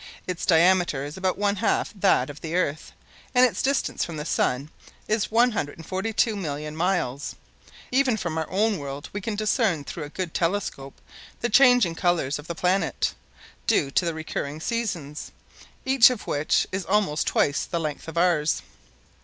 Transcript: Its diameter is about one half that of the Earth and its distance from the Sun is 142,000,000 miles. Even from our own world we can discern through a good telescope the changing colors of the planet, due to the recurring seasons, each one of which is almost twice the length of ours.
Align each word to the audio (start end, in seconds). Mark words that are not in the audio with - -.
Its 0.25 0.47
diameter 0.47 1.05
is 1.05 1.15
about 1.15 1.37
one 1.37 1.57
half 1.57 1.93
that 1.93 2.31
of 2.31 2.41
the 2.41 2.55
Earth 2.55 2.91
and 3.35 3.45
its 3.45 3.61
distance 3.61 4.03
from 4.03 4.17
the 4.17 4.25
Sun 4.25 4.71
is 5.07 5.27
142,000,000 5.27 6.73
miles. 6.73 7.35
Even 7.91 8.17
from 8.17 8.35
our 8.35 8.49
own 8.49 8.79
world 8.79 9.09
we 9.13 9.21
can 9.21 9.35
discern 9.35 9.83
through 9.83 10.01
a 10.05 10.09
good 10.09 10.33
telescope 10.33 10.99
the 11.41 11.49
changing 11.49 11.93
colors 11.93 12.39
of 12.39 12.47
the 12.47 12.55
planet, 12.55 13.13
due 13.67 13.91
to 13.91 14.03
the 14.03 14.15
recurring 14.15 14.59
seasons, 14.59 15.31
each 15.85 16.07
one 16.09 16.15
of 16.15 16.25
which 16.25 16.65
is 16.71 16.83
almost 16.85 17.27
twice 17.27 17.63
the 17.65 17.79
length 17.79 18.07
of 18.07 18.17
ours. 18.17 18.63